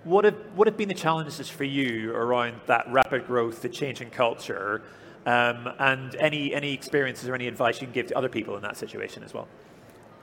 What 0.08 0.24
have, 0.24 0.36
what 0.54 0.66
have 0.66 0.78
been 0.78 0.88
the 0.88 0.94
challenges 0.94 1.50
for 1.50 1.64
you 1.64 2.14
around 2.14 2.62
that 2.64 2.90
rapid 2.90 3.26
growth, 3.26 3.60
the 3.60 3.68
change 3.68 4.00
in 4.00 4.08
culture, 4.08 4.80
um, 5.26 5.68
and 5.78 6.14
any, 6.14 6.54
any 6.54 6.72
experiences 6.72 7.28
or 7.28 7.34
any 7.34 7.46
advice 7.46 7.82
you 7.82 7.86
can 7.86 7.92
give 7.92 8.06
to 8.06 8.16
other 8.16 8.30
people 8.30 8.56
in 8.56 8.62
that 8.62 8.78
situation 8.78 9.22
as 9.22 9.34
well? 9.34 9.46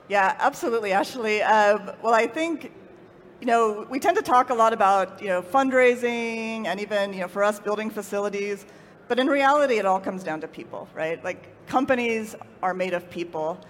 Yeah, 0.08 0.34
absolutely, 0.40 0.92
Ashley. 0.92 1.40
Um, 1.40 1.92
well, 2.02 2.14
I 2.14 2.26
think 2.26 2.72
you 3.40 3.46
know 3.46 3.86
we 3.88 4.00
tend 4.00 4.16
to 4.16 4.24
talk 4.24 4.50
a 4.50 4.54
lot 4.54 4.72
about 4.72 5.22
you 5.22 5.28
know 5.28 5.40
fundraising 5.40 6.66
and 6.66 6.80
even 6.80 7.12
you 7.12 7.20
know 7.20 7.28
for 7.28 7.44
us 7.44 7.60
building 7.60 7.88
facilities, 7.88 8.66
but 9.06 9.20
in 9.20 9.28
reality, 9.28 9.78
it 9.78 9.86
all 9.86 10.00
comes 10.00 10.24
down 10.24 10.40
to 10.40 10.48
people, 10.48 10.88
right? 10.94 11.22
Like 11.22 11.66
companies 11.68 12.34
are 12.60 12.74
made 12.74 12.92
of 12.92 13.08
people, 13.08 13.60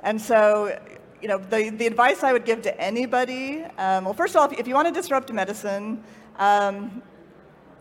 and 0.00 0.20
so 0.20 0.78
you 1.22 1.28
know, 1.28 1.38
the, 1.38 1.70
the 1.70 1.86
advice 1.86 2.24
I 2.24 2.32
would 2.32 2.44
give 2.44 2.62
to 2.62 2.80
anybody, 2.80 3.62
um, 3.78 4.04
well, 4.04 4.12
first 4.12 4.34
of 4.34 4.40
all, 4.40 4.50
if, 4.50 4.58
if 4.58 4.66
you 4.66 4.74
want 4.74 4.88
to 4.88 4.92
disrupt 4.92 5.32
medicine, 5.32 6.02
um, 6.36 7.00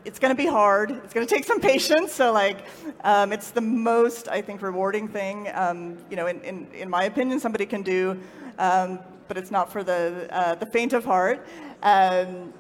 it's 0.06 0.20
going 0.20 0.30
to 0.30 0.36
be 0.36 0.48
hard. 0.48 0.92
It's 0.92 1.14
going 1.14 1.26
to 1.26 1.36
take 1.36 1.46
some 1.46 1.60
patience. 1.72 2.14
So, 2.14 2.32
like, 2.32 2.66
um, 3.04 3.34
it's 3.34 3.50
the 3.50 3.62
most, 3.62 4.28
I 4.28 4.42
think, 4.42 4.62
rewarding 4.62 5.08
thing, 5.08 5.50
um, 5.54 5.98
you 6.12 6.16
know, 6.16 6.28
in, 6.28 6.40
in, 6.42 6.68
in, 6.72 6.90
my 6.90 7.06
opinion, 7.06 7.40
somebody 7.40 7.66
can 7.66 7.82
do, 7.82 8.20
um, 8.60 9.00
but 9.28 9.38
it's 9.38 9.50
not 9.50 9.72
for 9.72 9.84
the, 9.84 10.28
uh, 10.30 10.56
the 10.56 10.68
faint 10.68 10.94
of 10.94 11.04
heart. 11.04 11.46
Um, 11.82 12.54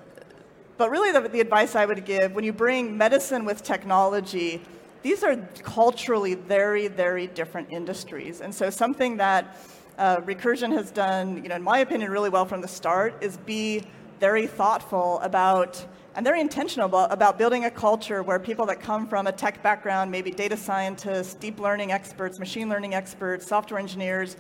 but 0.77 0.89
really, 0.89 1.11
the, 1.11 1.29
the 1.29 1.41
advice 1.41 1.75
I 1.75 1.85
would 1.85 2.05
give 2.05 2.33
when 2.33 2.43
you 2.43 2.53
bring 2.53 2.97
medicine 2.97 3.45
with 3.45 3.61
technology, 3.61 4.63
these 5.03 5.23
are 5.23 5.35
culturally 5.61 6.33
very, 6.33 6.87
very 6.87 7.27
different 7.27 7.71
industries. 7.71 8.41
And 8.41 8.53
so, 8.53 8.71
something 8.71 9.17
that 9.17 9.55
uh, 9.97 10.17
Recursion 10.21 10.71
has 10.73 10.91
done, 10.91 11.43
you 11.43 11.49
know, 11.49 11.55
in 11.55 11.63
my 11.63 11.79
opinion, 11.79 12.11
really 12.11 12.29
well 12.29 12.45
from 12.45 12.61
the 12.61 12.67
start 12.67 13.15
is 13.21 13.37
be 13.37 13.83
very 14.19 14.47
thoughtful 14.47 15.19
about 15.19 15.85
and 16.15 16.25
very 16.25 16.41
intentional 16.41 16.87
about, 16.87 17.37
building 17.37 17.65
a 17.65 17.71
culture 17.71 18.21
where 18.21 18.37
people 18.37 18.65
that 18.65 18.81
come 18.81 19.07
from 19.07 19.27
a 19.27 19.31
tech 19.31 19.63
background, 19.63 20.11
maybe 20.11 20.29
data 20.29 20.57
scientists, 20.57 21.35
deep 21.35 21.57
learning 21.57 21.93
experts, 21.93 22.37
machine 22.37 22.67
learning 22.67 22.93
experts, 22.93 23.47
software 23.47 23.79
engineers, 23.79 24.35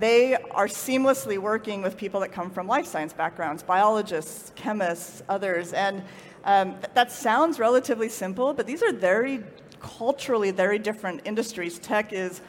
they 0.00 0.34
are 0.34 0.66
seamlessly 0.66 1.38
working 1.38 1.82
with 1.82 1.96
people 1.96 2.18
that 2.20 2.32
come 2.32 2.50
from 2.50 2.66
life 2.66 2.86
science 2.86 3.12
backgrounds, 3.12 3.62
biologists, 3.62 4.50
chemists, 4.56 5.22
others. 5.28 5.72
And 5.72 6.02
um, 6.44 6.72
th- 6.72 6.94
that 6.94 7.12
sounds 7.12 7.58
relatively 7.58 8.08
simple, 8.08 8.52
but 8.52 8.66
these 8.66 8.82
are 8.82 8.92
very 8.92 9.44
culturally 9.80 10.50
very 10.50 10.78
different 10.78 11.22
industries. 11.24 11.78
Tech 11.78 12.12
is, 12.12 12.40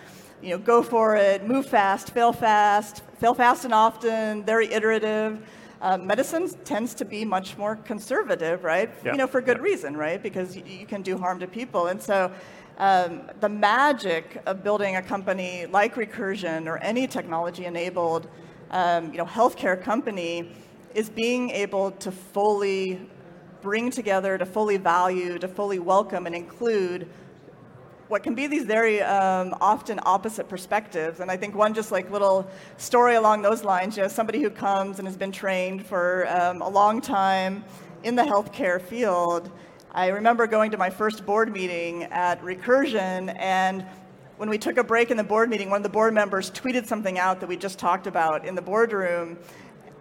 you 0.41 0.49
know, 0.49 0.57
go 0.57 0.81
for 0.81 1.15
it, 1.15 1.47
move 1.47 1.65
fast, 1.65 2.11
fail 2.11 2.33
fast, 2.33 3.03
fail 3.19 3.33
fast 3.33 3.65
and 3.65 3.73
often, 3.73 4.43
very 4.43 4.71
iterative. 4.71 5.45
Uh, 5.81 5.97
medicine 5.97 6.49
tends 6.63 6.93
to 6.95 7.05
be 7.05 7.25
much 7.25 7.57
more 7.57 7.75
conservative, 7.75 8.63
right? 8.63 8.91
Yeah. 9.03 9.11
You 9.11 9.17
know, 9.17 9.27
for 9.27 9.41
good 9.41 9.57
yeah. 9.57 9.63
reason, 9.63 9.97
right? 9.97 10.21
Because 10.21 10.55
you, 10.55 10.63
you 10.65 10.85
can 10.85 11.01
do 11.01 11.17
harm 11.17 11.39
to 11.39 11.47
people. 11.47 11.87
And 11.87 12.01
so 12.01 12.31
um, 12.77 13.29
the 13.39 13.49
magic 13.49 14.41
of 14.45 14.63
building 14.63 14.95
a 14.95 15.01
company 15.01 15.65
like 15.67 15.95
Recursion 15.95 16.67
or 16.67 16.77
any 16.77 17.07
technology-enabled 17.07 18.27
um, 18.71 19.11
you 19.11 19.17
know, 19.17 19.25
healthcare 19.25 19.81
company 19.81 20.51
is 20.95 21.09
being 21.09 21.49
able 21.51 21.91
to 21.91 22.11
fully 22.11 22.99
bring 23.61 23.91
together, 23.91 24.37
to 24.37 24.45
fully 24.45 24.77
value, 24.77 25.37
to 25.37 25.47
fully 25.47 25.79
welcome 25.79 26.25
and 26.25 26.35
include 26.35 27.07
what 28.11 28.23
can 28.23 28.35
be 28.35 28.45
these 28.45 28.65
very 28.65 29.01
um, 29.01 29.55
often 29.61 29.97
opposite 30.03 30.49
perspectives. 30.49 31.21
And 31.21 31.31
I 31.31 31.37
think 31.37 31.55
one 31.55 31.73
just 31.73 31.93
like 31.93 32.11
little 32.11 32.45
story 32.75 33.15
along 33.15 33.41
those 33.41 33.63
lines, 33.63 33.95
you 33.95 34.03
know, 34.03 34.09
somebody 34.09 34.41
who 34.41 34.49
comes 34.49 34.99
and 34.99 35.07
has 35.07 35.15
been 35.15 35.31
trained 35.31 35.85
for 35.85 36.27
um, 36.27 36.61
a 36.61 36.67
long 36.67 36.99
time 36.99 37.63
in 38.03 38.17
the 38.17 38.23
healthcare 38.23 38.81
field. 38.81 39.49
I 39.93 40.07
remember 40.07 40.45
going 40.45 40.71
to 40.71 40.77
my 40.77 40.89
first 40.89 41.25
board 41.25 41.53
meeting 41.53 42.03
at 42.03 42.41
Recursion, 42.41 43.33
and 43.39 43.85
when 44.35 44.49
we 44.49 44.57
took 44.57 44.75
a 44.75 44.83
break 44.83 45.09
in 45.09 45.15
the 45.15 45.23
board 45.23 45.49
meeting, 45.49 45.69
one 45.69 45.77
of 45.77 45.83
the 45.83 45.89
board 45.89 46.13
members 46.13 46.51
tweeted 46.51 46.87
something 46.87 47.17
out 47.17 47.39
that 47.39 47.47
we 47.47 47.55
just 47.55 47.79
talked 47.79 48.07
about 48.07 48.45
in 48.45 48.55
the 48.55 48.61
boardroom, 48.61 49.37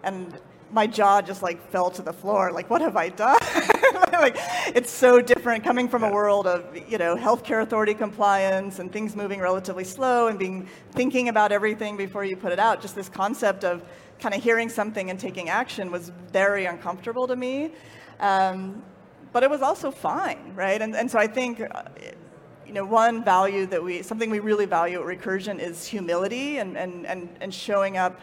and 0.03 0.37
my 0.71 0.87
jaw 0.87 1.21
just 1.21 1.41
like 1.41 1.69
fell 1.69 1.89
to 1.91 2.01
the 2.01 2.13
floor. 2.13 2.51
Like, 2.51 2.69
what 2.69 2.81
have 2.81 2.95
I 2.95 3.09
done? 3.09 3.39
like, 4.13 4.37
it's 4.75 4.91
so 4.91 5.21
different 5.21 5.63
coming 5.63 5.89
from 5.89 6.03
a 6.03 6.11
world 6.11 6.47
of 6.47 6.65
you 6.89 6.97
know 6.97 7.15
healthcare 7.15 7.61
authority 7.61 7.93
compliance 7.93 8.79
and 8.79 8.91
things 8.91 9.15
moving 9.15 9.39
relatively 9.39 9.83
slow 9.83 10.27
and 10.27 10.39
being 10.39 10.67
thinking 10.91 11.29
about 11.29 11.51
everything 11.51 11.97
before 11.97 12.23
you 12.23 12.35
put 12.35 12.51
it 12.51 12.59
out. 12.59 12.81
Just 12.81 12.95
this 12.95 13.09
concept 13.09 13.63
of 13.63 13.83
kind 14.19 14.35
of 14.35 14.43
hearing 14.43 14.69
something 14.69 15.09
and 15.09 15.19
taking 15.19 15.49
action 15.49 15.91
was 15.91 16.11
very 16.31 16.65
uncomfortable 16.65 17.27
to 17.27 17.35
me. 17.35 17.71
Um, 18.19 18.83
but 19.33 19.43
it 19.43 19.49
was 19.49 19.61
also 19.61 19.91
fine, 19.91 20.53
right? 20.55 20.81
And, 20.81 20.95
and 20.95 21.09
so 21.09 21.17
I 21.17 21.27
think, 21.27 21.61
uh, 21.61 21.83
you 22.67 22.73
know, 22.73 22.85
one 22.85 23.23
value 23.23 23.65
that 23.67 23.83
we, 23.83 24.01
something 24.01 24.29
we 24.29 24.39
really 24.39 24.65
value 24.65 24.99
at 24.99 25.05
Recursion 25.05 25.59
is 25.59 25.85
humility 25.85 26.57
and, 26.57 26.77
and, 26.77 27.05
and, 27.07 27.29
and 27.39 27.53
showing 27.53 27.97
up 27.97 28.21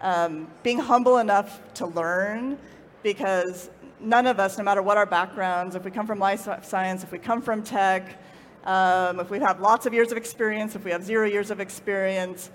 um, 0.00 0.48
being 0.62 0.78
humble 0.78 1.18
enough 1.18 1.60
to 1.74 1.86
learn 1.86 2.58
because 3.02 3.70
none 4.00 4.26
of 4.26 4.38
us, 4.38 4.58
no 4.58 4.64
matter 4.64 4.82
what 4.82 4.96
our 4.96 5.06
backgrounds, 5.06 5.74
if 5.74 5.84
we 5.84 5.90
come 5.90 6.06
from 6.06 6.18
life 6.18 6.48
science, 6.62 7.02
if 7.02 7.12
we 7.12 7.18
come 7.18 7.42
from 7.42 7.62
tech, 7.62 8.20
um, 8.64 9.20
if 9.20 9.30
we 9.30 9.38
have 9.40 9.60
lots 9.60 9.86
of 9.86 9.94
years 9.94 10.10
of 10.12 10.18
experience, 10.18 10.76
if 10.76 10.84
we 10.84 10.90
have 10.90 11.04
zero 11.04 11.26
years 11.26 11.50
of 11.50 11.60
experience, 11.60 12.50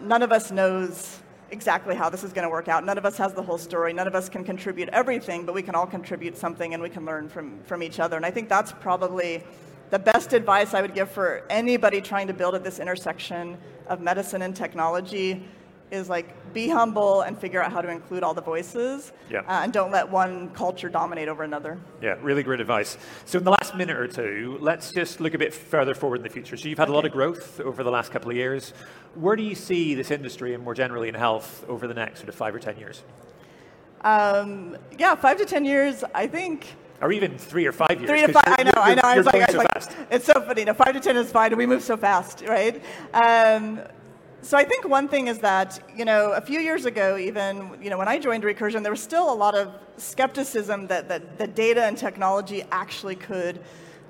none 0.00 0.22
of 0.22 0.32
us 0.32 0.50
knows 0.50 1.20
exactly 1.50 1.94
how 1.94 2.10
this 2.10 2.24
is 2.24 2.32
going 2.32 2.42
to 2.42 2.50
work 2.50 2.68
out. 2.68 2.84
None 2.84 2.98
of 2.98 3.06
us 3.06 3.16
has 3.16 3.32
the 3.32 3.42
whole 3.42 3.58
story. 3.58 3.92
None 3.92 4.06
of 4.06 4.14
us 4.14 4.28
can 4.28 4.44
contribute 4.44 4.88
everything, 4.88 5.46
but 5.46 5.54
we 5.54 5.62
can 5.62 5.74
all 5.74 5.86
contribute 5.86 6.36
something 6.36 6.74
and 6.74 6.82
we 6.82 6.88
can 6.88 7.04
learn 7.04 7.28
from, 7.28 7.62
from 7.64 7.82
each 7.82 8.00
other. 8.00 8.16
And 8.16 8.26
I 8.26 8.30
think 8.30 8.48
that's 8.48 8.72
probably 8.72 9.42
the 9.90 9.98
best 9.98 10.32
advice 10.32 10.74
I 10.74 10.82
would 10.82 10.94
give 10.94 11.10
for 11.10 11.44
anybody 11.48 12.00
trying 12.00 12.26
to 12.26 12.34
build 12.34 12.54
at 12.54 12.64
this 12.64 12.80
intersection 12.80 13.56
of 13.86 14.00
medicine 14.00 14.42
and 14.42 14.56
technology 14.56 15.44
is 15.94 16.08
like 16.08 16.52
be 16.52 16.68
humble 16.68 17.22
and 17.22 17.38
figure 17.38 17.62
out 17.62 17.72
how 17.72 17.80
to 17.80 17.88
include 17.88 18.22
all 18.22 18.34
the 18.34 18.42
voices 18.42 19.12
yeah. 19.30 19.40
uh, 19.40 19.62
and 19.62 19.72
don't 19.72 19.90
let 19.90 20.08
one 20.08 20.50
culture 20.50 20.88
dominate 20.88 21.28
over 21.28 21.42
another 21.42 21.78
yeah 22.02 22.16
really 22.20 22.42
great 22.42 22.60
advice 22.60 22.98
so 23.24 23.38
in 23.38 23.44
the 23.44 23.50
last 23.50 23.74
minute 23.74 23.96
or 23.96 24.06
two 24.06 24.58
let's 24.60 24.92
just 24.92 25.20
look 25.20 25.34
a 25.34 25.38
bit 25.38 25.54
further 25.54 25.94
forward 25.94 26.16
in 26.16 26.22
the 26.22 26.28
future 26.28 26.56
so 26.56 26.68
you've 26.68 26.78
had 26.78 26.88
okay. 26.88 26.92
a 26.92 26.96
lot 26.96 27.04
of 27.04 27.12
growth 27.12 27.60
over 27.60 27.82
the 27.82 27.90
last 27.90 28.12
couple 28.12 28.30
of 28.30 28.36
years 28.36 28.72
where 29.14 29.36
do 29.36 29.42
you 29.42 29.54
see 29.54 29.94
this 29.94 30.10
industry 30.10 30.54
and 30.54 30.62
more 30.62 30.74
generally 30.74 31.08
in 31.08 31.14
health 31.14 31.64
over 31.68 31.86
the 31.86 31.94
next 31.94 32.18
sort 32.18 32.28
of 32.28 32.34
five 32.34 32.54
or 32.54 32.58
ten 32.58 32.76
years 32.76 33.02
um, 34.02 34.76
yeah 34.98 35.14
five 35.14 35.38
to 35.38 35.44
ten 35.44 35.64
years 35.64 36.04
i 36.14 36.26
think 36.26 36.66
or 37.00 37.12
even 37.12 37.36
three 37.36 37.66
or 37.66 37.72
five 37.72 37.98
years. 37.98 38.08
Three 38.08 38.22
to 38.22 38.32
five. 38.32 38.44
I 38.46 38.62
know. 38.62 38.72
I 38.76 38.94
know. 38.94 39.02
I 39.04 39.18
was 39.18 39.26
like, 39.26 39.50
so 39.50 39.58
like 39.58 39.68
it's 40.10 40.24
so 40.24 40.40
funny. 40.40 40.64
No, 40.64 40.74
five 40.74 40.94
to 40.94 41.00
ten 41.00 41.16
is 41.16 41.30
fine, 41.30 41.50
and 41.50 41.58
we 41.58 41.66
move 41.66 41.82
so 41.82 41.96
fast, 41.96 42.44
right? 42.46 42.82
Um, 43.12 43.80
so 44.44 44.58
I 44.58 44.64
think 44.64 44.86
one 44.86 45.08
thing 45.08 45.28
is 45.28 45.38
that, 45.38 45.80
you 45.96 46.04
know, 46.04 46.32
a 46.32 46.40
few 46.40 46.60
years 46.60 46.84
ago, 46.84 47.16
even, 47.16 47.78
you 47.80 47.88
know, 47.88 47.96
when 47.96 48.08
I 48.08 48.18
joined 48.18 48.44
Recursion, 48.44 48.82
there 48.82 48.92
was 48.92 49.02
still 49.02 49.32
a 49.32 49.34
lot 49.34 49.54
of 49.54 49.72
skepticism 49.96 50.86
that, 50.88 51.08
that, 51.08 51.38
that 51.38 51.54
data 51.54 51.84
and 51.84 51.96
technology 51.96 52.62
actually 52.70 53.16
could 53.16 53.60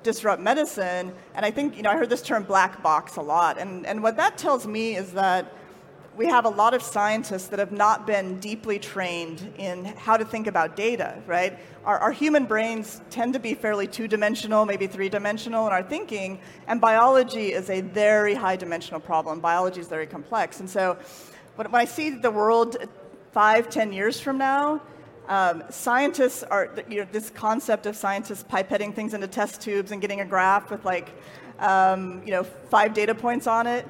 disrupt 0.03 0.41
medicine. 0.41 1.13
And 1.35 1.45
I 1.45 1.51
think, 1.51 1.77
you 1.77 1.83
know, 1.83 1.89
I 1.89 1.95
heard 1.95 2.09
this 2.09 2.21
term 2.21 2.43
black 2.43 2.83
box 2.83 3.15
a 3.15 3.21
lot. 3.21 3.57
And, 3.57 3.85
and 3.85 4.03
what 4.03 4.17
that 4.17 4.37
tells 4.37 4.67
me 4.67 4.97
is 4.97 5.13
that 5.13 5.53
we 6.15 6.27
have 6.27 6.45
a 6.45 6.49
lot 6.49 6.73
of 6.73 6.81
scientists 6.81 7.47
that 7.47 7.59
have 7.59 7.71
not 7.71 8.07
been 8.07 8.39
deeply 8.39 8.79
trained 8.79 9.53
in 9.57 9.85
how 9.85 10.15
to 10.15 10.23
think 10.23 10.47
about 10.47 10.75
data, 10.75 11.21
right? 11.25 11.59
Our, 11.83 11.99
our 11.99 12.11
human 12.11 12.45
brains 12.45 13.01
tend 13.09 13.33
to 13.33 13.39
be 13.39 13.53
fairly 13.53 13.85
two 13.85 14.07
dimensional, 14.07 14.65
maybe 14.65 14.87
three 14.87 15.09
dimensional 15.09 15.67
in 15.67 15.73
our 15.73 15.83
thinking, 15.83 16.39
and 16.67 16.79
biology 16.79 17.51
is 17.51 17.69
a 17.69 17.81
very 17.81 18.33
high 18.33 18.55
dimensional 18.55 18.99
problem. 18.99 19.39
Biology 19.39 19.81
is 19.81 19.87
very 19.87 20.07
complex. 20.07 20.61
And 20.61 20.69
so 20.69 20.97
when, 21.55 21.69
when 21.71 21.81
I 21.81 21.85
see 21.85 22.11
the 22.11 22.31
world 22.31 22.77
five, 23.31 23.69
ten 23.69 23.91
years 23.91 24.19
from 24.19 24.37
now, 24.37 24.81
um, 25.27 25.63
scientists 25.69 26.43
are, 26.43 26.69
you 26.87 27.01
know, 27.01 27.07
this 27.11 27.29
concept 27.29 27.87
of 27.87 27.95
scientists 27.95 28.43
pipetting 28.43 28.93
things 28.93 29.13
into 29.13 29.27
test 29.27 29.59
tubes 29.59 29.91
and 29.91 29.99
getting 29.99 30.21
a 30.21 30.25
graph 30.25 30.71
with 30.71 30.85
like, 30.85 31.09
um, 31.59 32.21
you 32.23 32.31
know, 32.31 32.43
five 32.43 32.93
data 32.93 33.15
points 33.15 33.47
on 33.47 33.67
it 33.67 33.85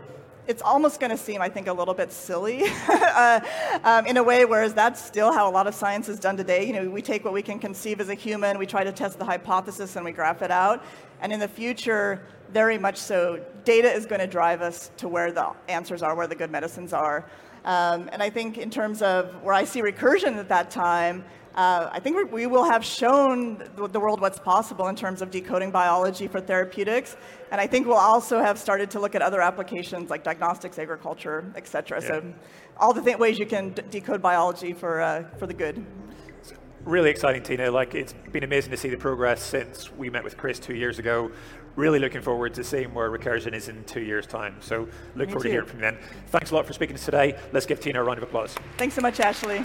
it's 0.48 0.62
almost 0.62 1.00
going 1.00 1.10
to 1.10 1.18
seem, 1.18 1.42
I 1.42 1.50
think, 1.50 1.68
a 1.68 1.74
little 1.74 1.94
bit 1.94 2.12
silly 2.12 2.64
uh, 2.90 3.40
um, 3.84 4.06
in 4.06 4.18
a 4.18 4.24
way, 4.24 4.46
whereas 4.46 4.74
that's 4.74 5.04
still 5.04 5.32
how 5.32 5.50
a 5.50 5.52
lot 5.52 5.68
of 5.68 5.74
science 5.74 6.08
is 6.08 6.20
done 6.20 6.38
today. 6.38 6.66
You 6.66 6.74
know, 6.74 6.90
we 6.90 7.02
take 7.02 7.24
what 7.24 7.34
we 7.34 7.42
can 7.42 7.60
conceive 7.60 8.00
as 8.00 8.10
a 8.10 8.14
human, 8.14 8.58
we 8.58 8.66
try 8.66 8.84
to 8.84 8.92
test 8.92 9.18
the 9.18 9.26
hypothesis, 9.26 9.96
and 9.96 10.06
we 10.06 10.12
graph 10.12 10.42
it 10.42 10.52
out. 10.52 10.84
And 11.22 11.34
in 11.34 11.40
the 11.40 11.48
future, 11.48 12.22
very 12.52 12.78
much 12.78 12.98
so, 12.98 13.44
data 13.64 13.92
is 13.92 14.06
going 14.06 14.22
to 14.22 14.28
drive 14.28 14.62
us 14.62 14.92
to 14.98 15.08
where 15.08 15.32
the 15.32 15.52
answers 15.68 16.04
are, 16.04 16.16
where 16.16 16.28
the 16.28 16.36
good 16.36 16.52
medicines 16.52 16.94
are. 16.94 17.26
Um, 17.64 18.10
and 18.14 18.22
I 18.22 18.30
think 18.30 18.60
in 18.60 18.70
terms 18.70 19.02
of 19.02 19.42
where 19.42 19.54
I 19.54 19.64
see 19.64 19.82
recursion 19.82 20.38
at 20.38 20.50
that 20.50 20.70
time, 20.70 21.26
uh, 21.56 21.90
I 21.92 22.00
think 22.00 22.32
we 22.32 22.48
will 22.48 22.66
have 22.66 22.84
shown 22.84 23.64
the 23.76 24.00
world 24.00 24.20
what's 24.22 24.40
possible 24.40 24.88
in 24.88 24.96
terms 24.96 25.22
of 25.22 25.32
decoding 25.32 25.72
biology 25.72 26.28
for 26.28 26.42
therapeutics, 26.42 27.16
and 27.52 27.62
I 27.62 27.68
think 27.68 27.88
we'll 27.88 27.96
also 27.98 28.40
have 28.40 28.60
started 28.60 28.92
to 28.92 29.00
look 29.00 29.16
at 29.16 29.22
other 29.22 29.42
applications 29.42 30.10
like 30.10 30.24
diagnostics, 30.24 30.78
agriculture, 30.78 31.46
et 31.56 31.68
cetera. 31.68 32.02
Yeah. 32.02 32.08
So 32.08 32.34
all 32.78 32.94
the 32.94 33.02
th- 33.02 33.18
ways 33.18 33.40
you 33.40 33.46
can 33.46 33.70
d- 33.70 33.84
decode 33.90 34.22
biology 34.22 34.74
for, 34.74 35.02
uh, 35.02 35.24
for 35.38 35.48
the 35.48 35.54
good. 35.54 35.86
Really 36.84 37.10
exciting, 37.10 37.42
Tina. 37.42 37.72
Like 37.72 37.96
it's 37.96 38.14
been 38.32 38.44
amazing 38.44 38.70
to 38.72 38.78
see 38.78 38.90
the 38.90 38.98
progress 38.98 39.42
since 39.42 39.92
we 39.94 40.10
met 40.10 40.24
with 40.24 40.38
Chris 40.38 40.60
two 40.60 40.76
years 40.76 41.00
ago. 41.00 41.32
Really 41.76 42.00
looking 42.00 42.22
forward 42.22 42.54
to 42.54 42.64
seeing 42.64 42.94
where 42.94 43.10
Recursion 43.10 43.54
is 43.54 43.70
in 43.70 43.84
two 43.86 44.02
years' 44.02 44.28
time. 44.28 44.58
So 44.60 44.88
look 45.16 45.28
Me 45.28 45.34
forward 45.34 45.44
too. 45.44 45.50
to 45.50 45.50
hearing 45.50 45.68
from 45.68 45.80
you 45.80 45.86
then. 45.86 45.98
Thanks 46.28 46.52
a 46.52 46.56
lot 46.56 46.68
for 46.68 46.74
speaking 46.74 46.96
to 46.96 47.00
us 47.02 47.06
today. 47.06 47.40
Let's 47.54 47.66
give 47.66 47.80
Tina 47.80 48.02
a 48.02 48.04
round 48.04 48.20
of 48.20 48.24
applause. 48.24 48.56
Thanks 48.78 48.94
so 48.94 49.02
much, 49.02 49.20
Ashley. 49.20 49.62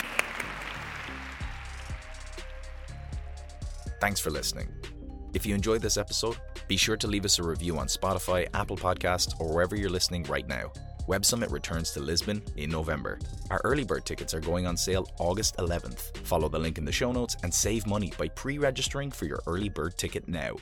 Thanks 4.01 4.19
for 4.19 4.31
listening. 4.31 4.69
If 5.35 5.47
you 5.47 5.55
enjoyed 5.55 5.83
this 5.83 5.97
episode, 5.97 6.37
be 6.67 6.77
sure 6.77 6.97
to 6.97 7.07
leave 7.07 7.25
us 7.25 7.39
a 7.39 7.43
review 7.43 7.79
on 7.79 7.87
Spotify, 7.87 8.49
Apple 8.55 8.77
Podcasts, 8.77 9.39
or 9.39 9.53
wherever 9.53 9.77
you're 9.77 9.91
listening 9.91 10.25
right 10.25 10.49
now. 10.49 10.73
Web 11.07 11.25
Summit 11.25 11.51
returns 11.51 11.91
to 11.93 12.01
Lisbon 12.01 12.43
in 12.57 12.71
November. 12.71 13.19
Our 13.51 13.61
early 13.63 13.85
bird 13.85 14.05
tickets 14.07 14.33
are 14.33 14.41
going 14.41 14.67
on 14.67 14.77
sale 14.77 15.09
August 15.19 15.57
11th. 15.59 16.17
Follow 16.19 16.49
the 16.49 16.59
link 16.59 16.79
in 16.79 16.85
the 16.85 16.93
show 16.93 17.13
notes 17.13 17.37
and 17.43 17.53
save 17.53 17.87
money 17.87 18.13
by 18.19 18.29
pre 18.29 18.59
registering 18.59 19.11
for 19.11 19.27
your 19.27 19.41
early 19.47 19.69
bird 19.69 19.97
ticket 19.99 20.29
now. 20.29 20.57